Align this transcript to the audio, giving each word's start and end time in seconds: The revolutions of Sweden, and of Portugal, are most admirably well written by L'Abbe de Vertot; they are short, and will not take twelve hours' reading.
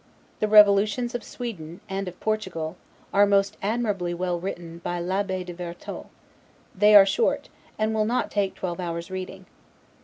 The 0.39 0.47
revolutions 0.47 1.13
of 1.13 1.23
Sweden, 1.23 1.79
and 1.87 2.07
of 2.07 2.19
Portugal, 2.19 2.75
are 3.13 3.27
most 3.27 3.55
admirably 3.61 4.15
well 4.15 4.39
written 4.39 4.79
by 4.79 4.99
L'Abbe 4.99 5.43
de 5.43 5.53
Vertot; 5.53 6.07
they 6.73 6.95
are 6.95 7.05
short, 7.05 7.49
and 7.77 7.93
will 7.93 8.05
not 8.05 8.31
take 8.31 8.55
twelve 8.55 8.79
hours' 8.79 9.11
reading. 9.11 9.45